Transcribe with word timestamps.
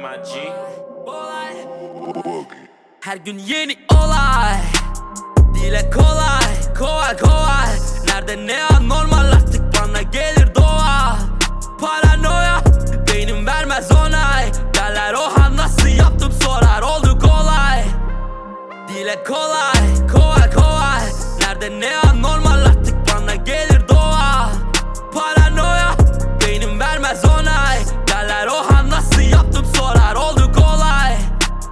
my 0.00 0.16
G. 0.22 0.52
Her 3.00 3.16
gün 3.16 3.38
yeni 3.38 3.76
olay. 3.90 4.60
Dile 5.54 5.90
kolay 5.90 6.74
kolay 6.78 7.16
kolay. 7.16 7.76
Nerede 8.08 8.46
ne 8.46 8.62
anormal 8.64 8.75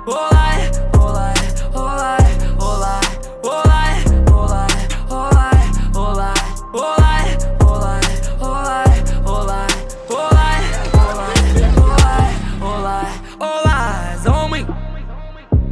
Olay 0.06 0.70
olay 1.00 1.34
olay 1.74 2.24
olay 2.60 2.95
olay 3.42 3.96
olay 4.32 4.68
olay 5.10 5.48
olay 5.95 6.34
olay 6.74 7.26
olay 7.60 8.04
olay 8.40 8.90
olay 9.26 9.64
olay 10.09 10.60
olay 11.78 12.30
olay 12.62 13.06
olay 13.40 14.16
zombie 14.24 14.66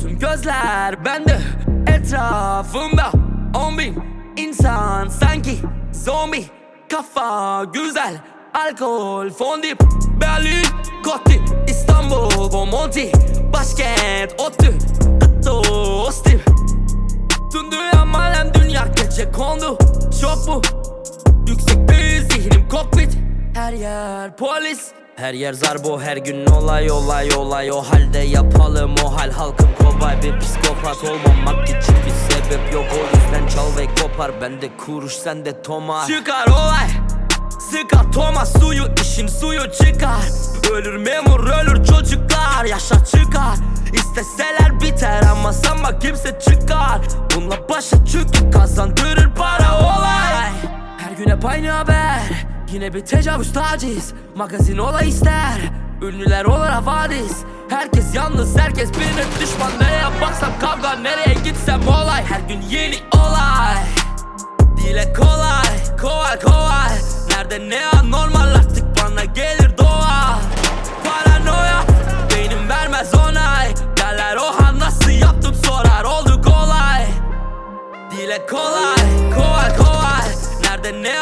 Tüm 0.00 0.18
gözler 0.18 1.04
bende 1.04 1.40
etrafımda 1.86 3.10
On 3.54 3.78
bin 3.78 4.04
insan 4.36 5.08
sanki 5.08 5.58
zombi 5.92 6.46
Kafa 6.90 7.64
güzel 7.64 8.20
alkol 8.54 9.30
fondip 9.30 9.82
Berlin, 10.20 10.66
Kotti, 11.04 11.41
İstanbul, 12.12 12.52
Bomonti 12.52 13.12
Başkent, 13.52 14.40
ODTÜ, 14.40 14.74
Itto, 15.38 15.60
Ostim. 16.06 16.40
Tüm 17.52 17.72
dünya 17.72 18.04
malem 18.04 18.54
dünya 18.54 18.86
gece 18.96 19.32
kondu. 19.32 19.78
Çok 20.20 20.48
mu? 20.48 20.62
Yüksekteyiz 21.48 22.28
zihnim 22.32 22.68
kokpit. 22.68 23.18
Her 23.54 23.72
yer 23.72 24.36
polis 24.36 24.88
her 25.16 25.34
yer 25.34 25.52
zarbo 25.52 26.00
her 26.00 26.16
gün 26.16 26.46
olay 26.46 26.90
olay 26.90 27.28
olay. 27.36 27.72
O 27.72 27.80
halde 27.82 28.18
yapalım 28.18 28.94
o 29.04 29.16
hal 29.16 29.30
halkım 29.30 29.68
kobay 29.78 30.22
Bir 30.22 30.40
psikopat 30.40 31.04
olmamak 31.04 31.68
için 31.68 31.96
bir 32.06 32.34
sebep 32.34 32.72
yok. 32.72 32.84
O 32.92 33.16
yüzden 33.16 33.48
çal 33.48 33.76
ve 33.78 33.86
kopar 34.02 34.40
Bende 34.40 34.76
kuruş 34.76 35.12
sende 35.12 35.62
tomar 35.62 36.06
Çıkar 36.06 36.46
olay 36.46 36.88
Sıkar 37.72 38.12
Thomas 38.12 38.60
suyu 38.60 38.84
işin 39.02 39.26
suyu 39.26 39.60
çıkar. 39.60 40.22
Ölür 40.72 40.96
memur 40.96 41.40
ölür 41.40 41.84
çocuklar 41.84 42.64
yaşa 42.64 43.04
çıkar. 43.04 43.56
İsteseler 43.92 44.80
biter 44.80 45.22
ama 45.30 45.52
sanma 45.52 45.98
kimse 45.98 46.38
çıkar. 46.38 47.00
Bununla 47.36 47.68
başa 47.68 47.96
çünkü 48.06 48.50
kazandırır 48.50 49.34
para 49.34 49.78
olay. 49.78 50.52
Her 50.98 51.12
gün 51.18 51.30
hep 51.30 51.44
aynı 51.44 51.70
haber 51.70 52.20
Yine 52.72 52.94
bir 52.94 53.00
tecavüz 53.00 53.52
taciz. 53.52 54.12
Magazin 54.36 54.78
olay 54.78 55.08
ister 55.08 55.60
Ünlüler 56.02 56.44
olur 56.44 56.66
havadis 56.66 57.36
Herkes 57.68 58.14
yalnız 58.14 58.58
herkes 58.58 58.90
birine 58.90 59.24
düşman 59.40 59.70
Nerede 67.52 67.68
ne 67.68 67.86
anormal 67.86 68.54
artık 68.54 68.84
bana 69.02 69.24
gelir 69.24 69.78
doğa. 69.78 70.38
Paranoya, 71.04 71.84
beynim 72.30 72.68
vermez 72.68 73.14
onay. 73.14 73.74
Derler 73.96 74.36
oha 74.36 74.78
nasıl 74.78 75.10
yaptım? 75.10 75.54
sorar. 75.54 76.04
Oldu 76.04 76.42
kolay. 76.42 77.06
Dile 78.10 78.46
kolay, 78.46 79.34
kolay 79.34 79.76
kolay. 79.76 80.28
Nerede 80.64 81.02
ne 81.02 81.20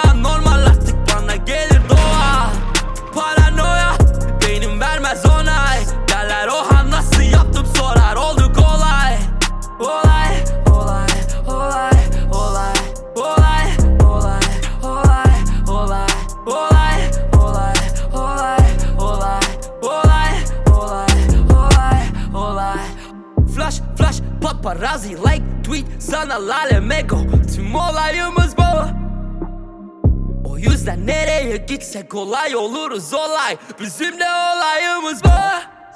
flash, 24.75 24.81
paparazzi, 24.81 25.17
like, 25.17 25.43
tweet, 25.63 25.85
sana 26.03 26.39
lale 26.39 26.81
mego. 26.81 27.19
Tüm 27.55 27.75
olayımız 27.75 28.57
bu. 28.57 28.63
O 30.51 30.59
yüzden 30.59 31.07
nereye 31.07 31.57
gitsek 31.57 32.11
kolay 32.11 32.57
oluruz 32.57 33.15
olay 33.15 33.57
Bizim 33.81 34.19
de 34.21 34.25
olayımız 34.25 35.25
bu? 35.25 35.29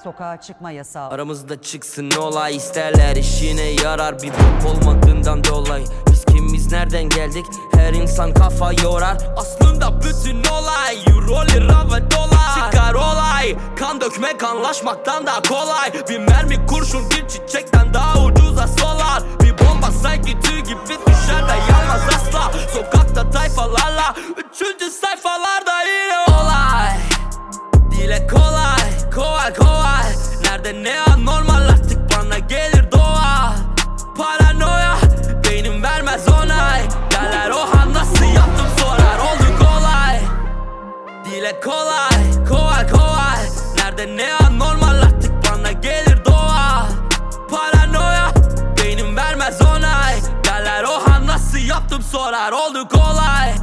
Sokağa 0.05 0.41
çıkma 0.41 0.71
yasağı. 0.71 1.09
Aramızda 1.11 1.63
çıksın 1.63 2.11
olay 2.11 2.57
isterler 2.57 3.17
işine 3.17 3.63
yarar. 3.63 4.23
Bir 4.23 4.31
bok 4.31 4.71
olmadığından 4.71 5.45
dolayı 5.45 5.87
Biz 6.11 6.25
kimiz 6.25 6.73
nereden 6.73 7.09
geldik? 7.09 7.47
Her 7.75 7.93
insan 7.93 8.35
kafa 8.35 8.73
yorar. 8.73 9.17
Aslında 9.37 10.01
bütün 10.03 10.45
olay 10.45 10.97
euro 11.09 11.47
lira 11.47 11.85
ve 11.87 12.11
dolar. 12.11 12.71
Çıkar 12.71 12.95
olay 12.95 13.57
kan 13.79 14.01
dökmek 14.01 14.43
anlaşmaktan 14.43 15.27
daha 15.27 15.43
kolay. 15.43 15.93
Bir 16.09 16.19
mermi 16.19 16.67
kurşun 16.67 17.11
bir 17.11 17.29
çiçekten 17.29 17.64
Nerede 30.65 30.83
ne 30.83 31.01
anormal 31.01 31.69
artık 31.69 31.99
bana 32.17 32.39
gelir 32.39 32.93
doğa. 32.93 33.55
Paranoya, 34.17 34.97
beynim 35.45 35.83
vermez 35.83 36.29
onay. 36.29 36.83
Derler 37.11 37.51
oha 37.51 37.93
nasıl 37.93 38.25
yaptım? 38.25 38.67
sorar. 38.79 39.19
Oldu 39.19 39.59
kolay. 39.59 40.21
Dile 41.25 41.61
kolay, 41.61 42.47
kolay 42.49 42.89
kolay. 42.89 43.45
Nerede 43.77 44.17
ne 44.17 44.35
anormal 44.35 45.03
artık 45.03 45.33
bana 45.51 45.73
gelir 45.73 46.25
doğa. 46.25 46.87
Paranoya, 47.51 48.33
beynim 48.83 49.17
vermez 49.17 49.63
onay. 49.63 50.15
Derler 50.45 50.85
oha 50.85 51.27
nasıl 51.27 51.59
yaptım? 51.59 52.03
sorar. 52.03 52.53
Oldu 52.53 52.89
kolay 52.89 53.55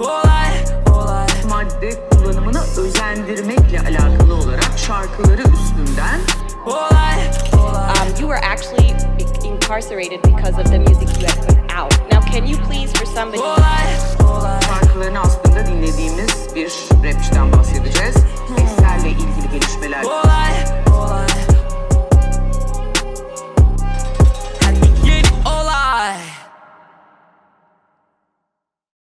Olay, 0.00 0.64
olay 0.92 1.26
madde 1.48 2.08
kullanımına 2.10 2.62
özendirmekle 2.76 3.80
alakalı 3.80 4.34
şarkıları 4.88 5.42
üstünden 5.42 6.20
Olay, 6.66 7.30
olay 7.52 7.88
Um, 7.88 8.20
you 8.20 8.28
were 8.28 8.40
actually 8.42 8.88
incarcerated 9.44 10.22
because 10.22 10.58
of 10.58 10.70
the 10.70 10.78
music 10.78 11.08
you 11.20 11.26
had 11.26 11.38
put 11.46 11.58
out. 11.78 11.92
Now, 12.10 12.20
can 12.20 12.46
you 12.46 12.56
please, 12.56 12.92
for 12.92 13.06
somebody, 13.06 13.38
Olay, 13.38 13.56
olay 13.56 13.77
şarkılarını 13.77 13.77
aslında 13.77 13.77